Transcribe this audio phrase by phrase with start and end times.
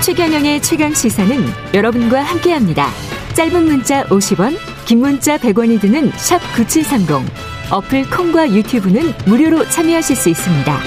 [0.00, 1.36] 최경영의 최강 시사는
[1.74, 2.86] 여러분과 함께합니다.
[3.34, 7.16] 짧은 문자 50원, 긴 문자 100원이 드는 샵 9730.
[7.72, 10.78] 어플 콩과 유튜브는 무료로 참여하실 수 있습니다.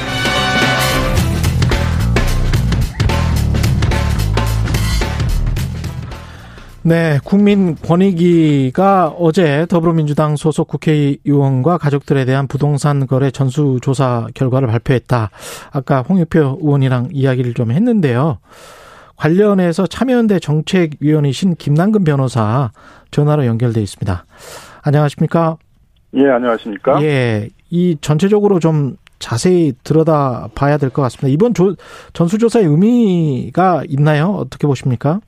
[6.83, 15.29] 네, 국민 권익위가 어제 더불어민주당 소속 국회의원과 가족들에 대한 부동산 거래 전수조사 결과를 발표했다.
[15.71, 18.39] 아까 홍익표 의원이랑 이야기를 좀 했는데요.
[19.21, 22.71] 관련해서 참여연대 정책위원이신 김남근 변호사
[23.11, 24.25] 전화로 연결돼 있습니다.
[24.81, 25.57] 안녕하십니까?
[26.15, 27.03] 예, 안녕하십니까?
[27.03, 31.27] 예, 이 전체적으로 좀 자세히 들여다 봐야 될 것 같습니다.
[31.27, 31.75] 이번 조,
[32.13, 34.31] 전수조사의 의미가 있나요?
[34.31, 35.19] 어떻게 보십니까?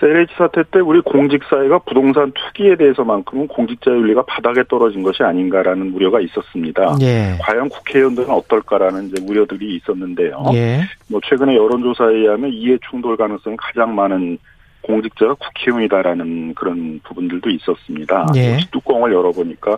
[0.00, 6.20] LH 사태 때 우리 공직사회가 부동산 투기에 대해서만큼은 공직자 윤리가 바닥에 떨어진 것이 아닌가라는 우려가
[6.20, 6.96] 있었습니다.
[7.00, 7.36] 예.
[7.40, 10.44] 과연 국회의원들은 어떨까라는 이제 우려들이 있었는데요.
[10.54, 10.82] 예.
[11.08, 14.38] 뭐 최근에 여론조사에 의하면 이해 충돌 가능성이 가장 많은
[14.82, 18.26] 공직자가 국회의원이다라는 그런 부분들도 있었습니다.
[18.36, 18.58] 예.
[18.70, 19.76] 뚜껑을 열어보니까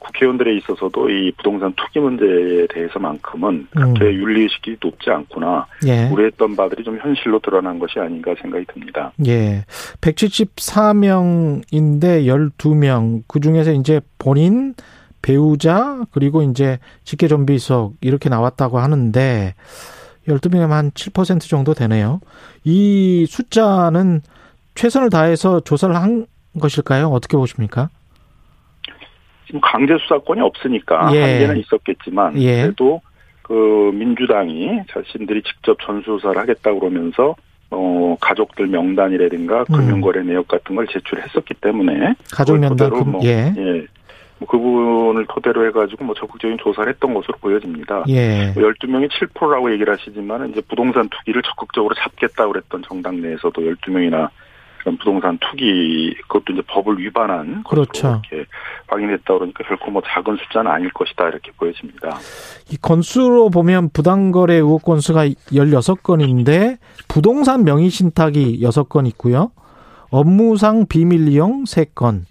[0.00, 3.94] 국회의원들에 있어서도 이 부동산 투기 문제에 대해서만큼은 음.
[3.94, 5.66] 그렇게 윤리의식이 높지 않구나.
[5.86, 6.08] 예.
[6.08, 9.12] 우려했던 바들이 좀 현실로 드러난 것이 아닌가 생각이 듭니다.
[9.26, 9.64] 예.
[10.00, 13.22] 174명인데 12명.
[13.26, 14.74] 그 중에서 이제 본인,
[15.22, 19.54] 배우자, 그리고 이제 직계존비석 이렇게 나왔다고 하는데
[20.28, 22.20] 12명이면 한 7% 정도 되네요.
[22.64, 24.20] 이 숫자는
[24.74, 26.26] 최선을 다해서 조사를 한
[26.60, 27.08] 것일까요?
[27.08, 27.88] 어떻게 보십니까?
[29.46, 31.20] 지금 강제 수사권이 없으니까 예.
[31.20, 32.62] 한계는 있었겠지만 예.
[32.62, 33.00] 그래도
[33.42, 37.34] 그 민주당이 자신들이 직접 전수조사를 하겠다 그러면서
[37.70, 39.76] 어 가족들 명단이라든가 음.
[39.76, 43.52] 금융거래 내역 같은 걸 제출했었기 때문에 가족 그, 뭐, 예.
[43.56, 43.86] 예.
[44.38, 48.04] 뭐그 부분을 토대로 해가지고 뭐 적극적인 조사를 했던 것으로 보여집니다.
[48.08, 48.52] 예.
[48.54, 54.28] 12명이 7%라고 얘기를 하시지만 이제 부동산 투기를 적극적으로 잡겠다고 그랬던 정당 내에서도 12명이나
[54.82, 58.20] 그런 부동산 투기 그것도 이제 법을 위반한 그렇죠.
[58.30, 58.48] 이렇게
[58.88, 62.18] 확인했다 그러니까 결코 뭐 작은 숫자는 아닐 것이다 이렇게 보여집니다.
[62.70, 66.78] 이 건수로 보면 부당거래 의혹 건수가 16건인데
[67.08, 69.52] 부동산 명의 신탁이 6건 있고요.
[70.10, 72.24] 업무상 비밀 이용 3건,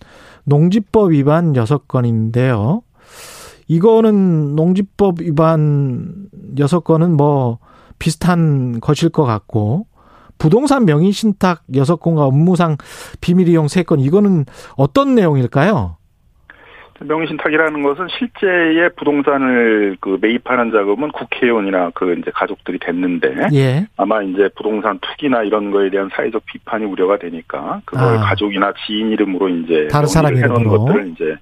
[0.44, 2.84] 농지법 위반 6건인데요.
[3.68, 7.60] 이거는 농지법 위반 6건은 뭐
[7.98, 9.88] 비슷한 것일 것 같고
[10.42, 12.78] 부동산 명의 신탁 6건과 업무상
[13.22, 15.98] 비밀 이용 3건 이거는 어떤 내용일까요?
[17.00, 23.88] 명의신탁이라는 것은 실제의 부동산을 그 매입하는 자금은 국회의원이나 그 이제 가족들이 됐는데 예.
[23.98, 28.22] 아마 이제 부동산 투기나 이런 거에 대한 사회적 비판이 우려가 되니까 그걸 아.
[28.22, 30.86] 가족이나 지인 이름으로 이제 다른 사람 이름으로.
[30.86, 31.36] 것들을 이제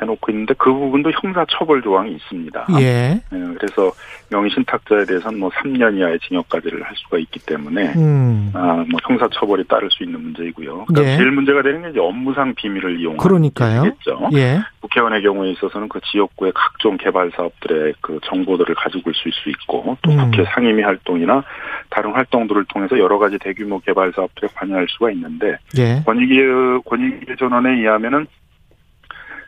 [0.00, 2.66] 해놓고 있는데 그 부분도 형사처벌 조항이 있습니다.
[2.80, 3.20] 예.
[3.32, 3.92] 예, 그래서
[4.30, 8.50] 명의신탁자에 대해서는 뭐 3년 이하의 징역까지를 할 수가 있기 때문에 음.
[8.54, 10.86] 아, 뭐 형사처벌이 따를 수 있는 문제이고요.
[10.86, 11.16] 그러니까 예.
[11.16, 13.82] 제일 문제가 되는 게 이제 업무상 비밀을 이용하는 그러니까요.
[13.84, 14.60] 겠죠 예.
[14.80, 20.10] 국회의원의 경우에 있어서는 그 지역구의 각종 개발 사업들의 그 정보들을 가지고 있을 수 있고 또
[20.12, 20.30] 음.
[20.30, 21.42] 국회 상임위 활동이나
[21.90, 26.02] 다른 활동들을 통해서 여러 가지 대규모 개발 사업들에 관여할 수가 있는데 예.
[26.04, 28.26] 권익위 권익위 전원에 의하면은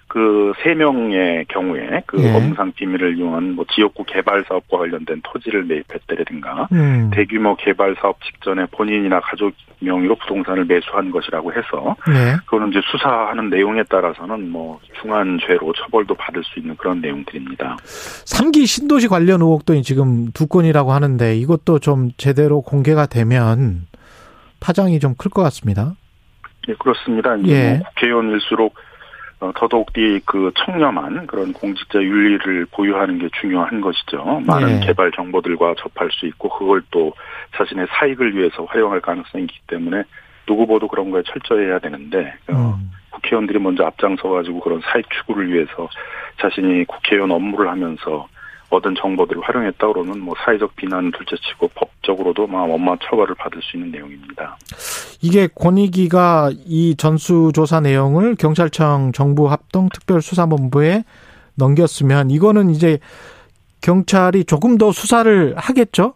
[0.09, 2.35] 그 세 명의 경우에 그 예.
[2.35, 7.11] 업무상 비밀을 이용한 뭐 지역구 개발 사업과 관련된 토지를 매입했다든가 음.
[7.13, 12.37] 대규모 개발 사업 직전에 본인이나 가족 명의로 부동산을 매수한 것이라고 해서 네.
[12.47, 17.77] 그거는 이제 수사하는 내용에 따라서는 뭐 중한 죄로 처벌도 받을 수 있는 그런 내용들입니다.
[17.85, 23.87] 삼기 신도시 관련 의혹도 지금 두 건이라고 하는데 이것도 좀 제대로 공개가 되면
[24.61, 25.95] 파장이 좀 클 것 같습니다.
[26.69, 27.37] 예, 그렇습니다.
[27.37, 27.75] 이제 예.
[27.77, 28.81] 뭐 국회의원일수록 어,
[29.39, 34.43] 더더욱이 그 청렴한 그런 공직자 윤리를 보유하는 게 중요한 것이죠.
[34.47, 34.87] 많은 예.
[34.87, 37.13] 개발 정보들과 접할 수 있고 그걸 또
[37.57, 40.03] 자신의 사익을 위해서 활용할 가능성이 있기 때문에
[40.49, 42.91] 누구보도 그런 거에 철저해야 되는데 어, 음.
[43.11, 45.89] 국회의원들이 먼저 앞장서 가지고 그런 사익 추구를 위해서
[46.41, 48.27] 자신이 국회의원 업무를 하면서
[48.71, 53.91] 얻은 정보들을 활용했다 그러면 뭐 사회적 비난은 둘째치고 법적으로도 막 엄마 처벌을 받을 수 있는
[53.93, 54.57] 내용입니다.
[55.23, 61.05] 이게 권익위가 이 전수조사 내용을 경찰청 정부 합동 특별수사본부에
[61.55, 62.99] 넘겼으면 이거는 이제
[63.81, 66.15] 경찰이 조금 더 수사를 하겠죠?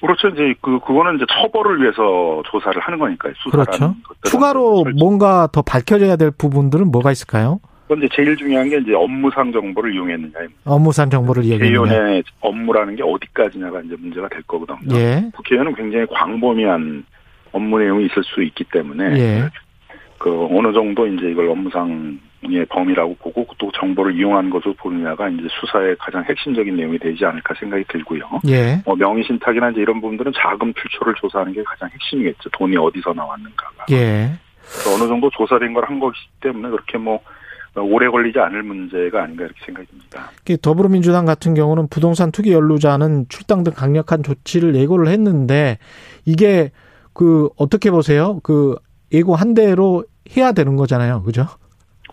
[0.00, 0.28] 그렇죠.
[0.28, 3.32] 이제 그 그거는 이제 처벌을 위해서 조사를 하는 거니까요.
[3.42, 3.94] 수사라는 그렇죠.
[4.24, 7.60] 추가로 뭔가 더 밝혀져야 될 부분들은 뭐가 있을까요?
[7.90, 10.60] 이제 제일 중요한 게 이제 업무상 정보를 이용했느냐입니다.
[10.64, 14.96] 업무상 정보를 이야기하는 국회의원의 업무라는 게 어디까지냐가 이제 문제가 될 거거든요.
[14.96, 15.22] 예.
[15.34, 17.04] 국회의원은 굉장히 광범위한
[17.52, 19.48] 업무 내용이 있을 수 있기 때문에 예.
[20.18, 22.18] 그 어느 정도 이제 이걸 업무상
[22.50, 27.54] 예, 범위라고 보고 또 정보를 이용한 것으로 보느냐가 이제 수사의 가장 핵심적인 내용이 되지 않을까
[27.58, 28.40] 생각이 들고요.
[28.48, 28.82] 예.
[28.84, 32.50] 뭐 명의신탁이나 이제 이런 부분들은 자금 출처를 조사하는 게 가장 핵심이겠죠.
[32.50, 33.86] 돈이 어디서 나왔는가가.
[33.92, 34.30] 예.
[34.88, 37.20] 어느 정도 조사된 걸 한 것이기 때문에 그렇게 뭐
[37.76, 40.30] 오래 걸리지 않을 문제가 아닌가 이렇게 생각이 듭니다.
[40.62, 45.78] 더불어민주당 같은 경우는 부동산 투기 연루자는 출당 등 강력한 조치를 예고를 했는데
[46.24, 46.70] 이게
[47.12, 48.40] 그 어떻게 보세요?
[48.42, 48.76] 그
[49.12, 50.04] 예고한 대로
[50.36, 51.22] 해야 되는 거잖아요.
[51.22, 51.46] 그죠?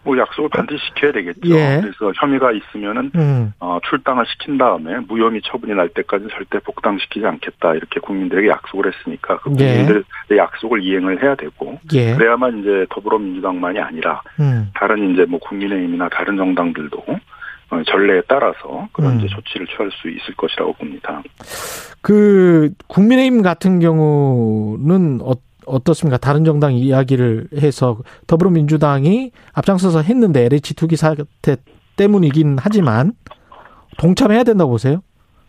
[0.04, 1.50] 뭐 약속을 반드시 지켜야 되겠죠.
[1.50, 1.80] 예.
[1.82, 3.54] 그래서 혐의가 있으면은 음.
[3.60, 9.38] 어, 출당을 시킨 다음에 무혐의 처분이 날 때까지 절대 복당시키지 않겠다 이렇게 국민들에게 약속을 했으니까
[9.40, 9.66] 그 예.
[9.66, 10.04] 국민들의
[10.38, 12.16] 약속을 이행을 해야 되고 예.
[12.16, 14.72] 그래야만 이제 더불어민주당만이 아니라 음.
[14.74, 17.06] 다른 이제 뭐 국민의힘이나 다른 정당들도
[17.72, 19.20] 어, 전례에 따라서 그런 음.
[19.20, 21.22] 이제 조치를 취할 수 있을 것이라고 봅니다.
[22.02, 25.34] 그 국민의힘 같은 경우는 어,
[25.66, 26.18] 어떻습니까?
[26.18, 31.58] 다른 정당 이야기를 해서 더불어민주당이 앞장서서 했는데 LH 투기 사태
[31.98, 33.14] 때문이긴 하지만
[33.98, 35.02] 동참해야 된다고 보세요?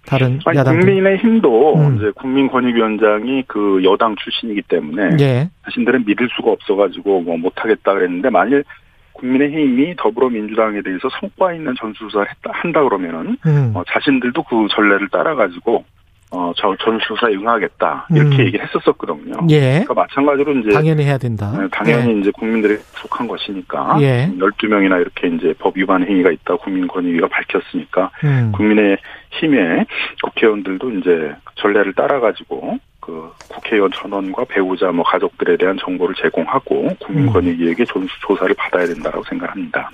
[0.07, 1.97] 다른 야당 국민의힘도 음.
[1.97, 5.51] 이제 국민권익위원장이 그 여당 출신이기 때문에 예.
[5.65, 8.65] 자신들은 믿을 수가 없어가지고 뭐 못하겠다 그랬는데 만일
[9.13, 13.73] 국민의힘이 더불어민주당에 대해서 성과 있는 전수조사를 했다 한다 그러면은 음.
[13.75, 15.85] 어, 자신들도 그 전례를 따라가지고
[16.33, 18.47] 어, 저 전수조사에 응하겠다 이렇게 음.
[18.47, 19.35] 얘기를 했었었거든요.
[19.51, 19.85] 예.
[19.85, 21.53] 그러니까 마찬가지로 이제 당연히 해야 된다.
[21.59, 24.31] 네, 당연히 이제 국민들에 속한 것이니까 예.
[24.39, 28.29] 12명이나 이렇게 이제 법 위반 행위가 있다 국민권익위가 밝혔으니까 예.
[28.29, 28.53] 음.
[28.53, 28.97] 국민의
[29.31, 29.87] 힘의
[30.25, 37.85] 국회의원들도 이제 전례를 따라 가지고 그 국회의원 전원과 배우자 뭐 가족들에 대한 정보를 제공하고 국민권익위에게
[37.85, 39.91] 전수 조사를 받아야 된다라고 생각합니다.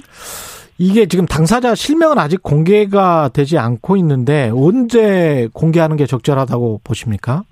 [0.77, 7.43] 이게 지금 당사자 실명은 아직 공개가 되지 않고 있는데 언제 공개하는 게 적절하다고 보십니까?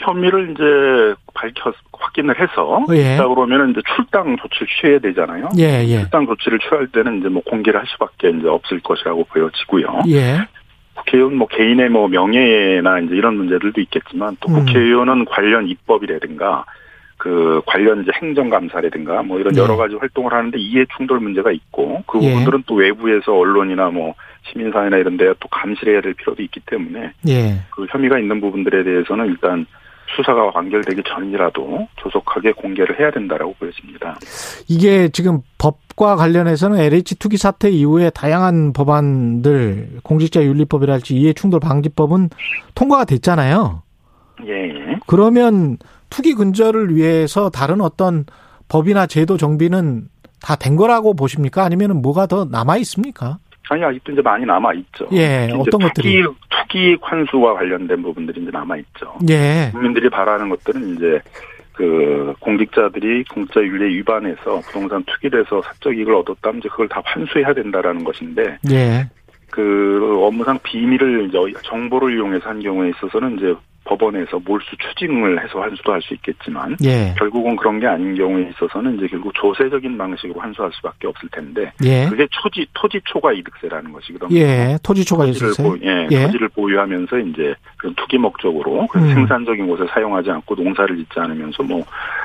[0.00, 3.16] 혐의를 이제 밝혀 확인을 해서 예.
[3.16, 5.50] 자 그러면은 이제 출당 조치를 취해야 되잖아요.
[5.58, 6.00] 예, 예.
[6.00, 10.00] 출당 조치를 취할 때는 이제 뭐 공개를 할 수밖에 이제 없을 것이라고 보여지고요.
[10.08, 10.38] 예.
[10.94, 14.64] 국회의원 뭐 개인의 뭐 명예나 이제 이런 문제들도 있겠지만 또 음.
[14.64, 16.64] 국회의원은 관련 입법이라든가
[17.16, 19.60] 그 관련 이제 행정감사라든가 뭐 이런 네.
[19.60, 22.30] 여러 가지 활동을 하는데 이해 충돌 문제가 있고 그 예.
[22.30, 24.14] 부분들은 또 외부에서 언론이나 뭐
[24.50, 27.60] 시민사회나 이런 데가 또 감시를 해야 될 필요도 있기 때문에 예.
[27.70, 29.66] 그 혐의가 있는 부분들에 대해서는 일단
[30.16, 34.18] 수사가 완결되기 전이라도 조속하게 공개를 해야 된다라고 보여집니다.
[34.68, 42.30] 이게 지금 법과 관련해서는 LH 투기 사태 이후에 다양한 법안들 공직자윤리법이랄지 이해충돌방지법은
[42.74, 43.82] 통과가 됐잖아요.
[44.46, 44.98] 예, 예.
[45.06, 45.78] 그러면
[46.10, 48.24] 투기 근절을 위해서 다른 어떤
[48.68, 50.08] 법이나 제도 정비는
[50.42, 51.62] 다 된 거라고 보십니까?
[51.62, 53.38] 아니면 뭐가 더 남아 있습니까?
[53.68, 55.08] 아니 아직도 이제 많이 남아 있죠.
[55.12, 56.22] 예, 어떤 것들이?
[56.22, 59.16] 투기, 투기 환수와 관련된 부분들이 이제 남아 있죠.
[59.28, 59.70] 예.
[59.72, 61.20] 국민들이 바라는 것들은 이제
[61.72, 67.54] 그 공직자들이 공직자 윤리에 위반해서 부동산 투기를 해서 사적 이익을 얻었다면 이제 그걸 다 환수해야
[67.54, 69.08] 된다라는 것인데 예.
[69.50, 73.54] 그 업무상 비밀을 이제 정보를 이용해서 한 경우에 있어서는 이제
[73.96, 77.14] 법원에서 몰수 추징을 해서 환수도 할 수 있겠지만 예.
[77.16, 82.08] 결국은 그런 게 아닌 경우에 있어서는 이제 결국 조세적인 방식으로 환수할 수밖에 없을 텐데 예.
[82.08, 84.36] 그게 토지 토지 초과 이득세라는 것이거든요.
[84.38, 84.76] 예.
[84.82, 85.24] 토지 초과?
[85.62, 86.26] 보, 예, 예.
[86.26, 89.14] 토지를 보유하면서 이제 그런 투기 목적으로 음.
[89.14, 91.84] 생산적인 곳에 사용하지 않고 농사를 짓지 않으면서 뭐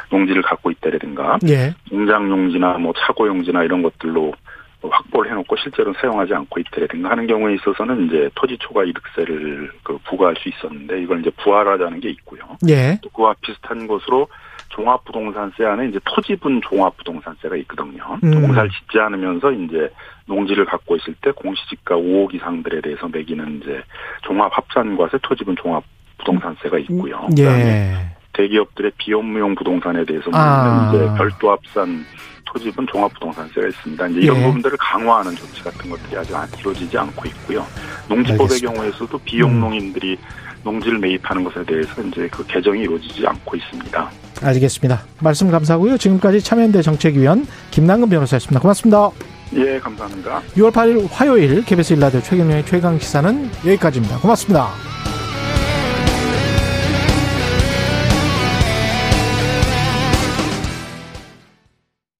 [0.09, 1.73] 농지를 갖고 있다라든가 예.
[1.91, 4.33] 농장 용지나 뭐 차고 용지나 이런 것들로
[4.81, 10.35] 확보를 해놓고 실제로는 사용하지 않고 있다라든가 하는 경우에 있어서는 이제 토지 초과 이득세를 그 부과할
[10.37, 12.41] 수 있었는데 이걸 이제 부활하자는 게 있고요.
[12.69, 12.99] 예.
[13.01, 14.27] 또 그와 비슷한 것으로
[14.69, 18.19] 종합부동산세 안에 이제 토지분 종합부동산세가 있거든요.
[18.23, 18.31] 음.
[18.31, 19.89] 농사를 짓지 않으면서 이제
[20.25, 23.81] 농지를 갖고 있을 때 공시지가 5억 이상들에 대해서 매기는 이제
[24.23, 27.27] 종합합산과세 토지분 종합부동산세가 있고요.
[27.35, 28.17] 그다음에 예.
[28.33, 30.91] 대기업들의 비업무용 부동산에 대해서 아.
[30.93, 32.05] 이제 별도 합산
[32.53, 34.07] 토지분 종합부동산세가 있습니다.
[34.07, 34.43] 이제 이런 예.
[34.43, 37.65] 부분들을 강화하는 조치 같은 것들이 아직 안 이루어지지 않고 있고요.
[38.09, 38.71] 농지법의 알겠습니다.
[38.71, 38.75] 음.
[38.75, 40.17] 경우에서도 비용 농인들이
[40.63, 44.11] 농지를 매입하는 것에 대해서 이제 그 개정이 이루어지지 않고 있습니다.
[44.41, 45.03] 알겠습니다.
[45.21, 45.97] 말씀 감사하고요.
[45.97, 48.59] 지금까지 참여연대 정책위원 김남근 변호사였습니다.
[48.59, 49.11] 고맙습니다.
[49.53, 50.41] 예, 감사합니다.
[50.55, 54.19] 6월 8일 화요일 KBS 일라디오 최경영의 최강 시사는 여기까지입니다.
[54.19, 54.96] 고맙습니다.